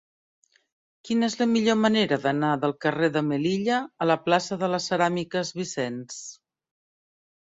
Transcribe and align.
Quina 1.07 1.27
és 1.31 1.35
la 1.41 1.45
millor 1.51 1.75
manera 1.81 2.17
d'anar 2.23 2.53
del 2.63 2.71
carrer 2.85 3.09
de 3.17 3.21
Melilla 3.27 3.77
a 4.05 4.09
la 4.11 4.17
plaça 4.23 4.57
de 4.63 4.69
les 4.75 4.89
Ceràmiques 4.93 5.55
Vicens? 5.59 6.17